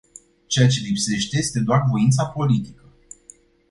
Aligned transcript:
Ceea 0.47 0.67
ce 0.69 0.79
lipsește 0.83 1.37
este 1.37 1.59
doar 1.59 1.83
voința 1.89 2.25
politică. 2.25 2.83